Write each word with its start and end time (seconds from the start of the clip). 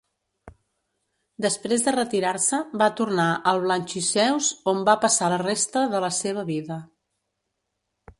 Després 1.45 1.83
de 1.87 1.91
retirar-se 1.95 2.59
va 2.81 2.87
tornar 3.01 3.25
al 3.51 3.61
Blanchisseuse, 3.65 4.55
on 4.73 4.81
va 4.89 4.97
passar 5.05 5.29
la 5.35 5.39
resta 5.43 5.85
de 5.93 6.01
la 6.07 6.11
seva 6.21 6.47
vida. 6.49 6.79